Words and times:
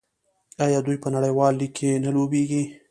آیا 0.65 0.79
دوی 0.85 0.97
په 1.03 1.09
نړیوال 1.15 1.53
لیګ 1.59 1.71
کې 1.77 1.89
نه 2.03 2.09
لوبېږي؟ 2.15 2.63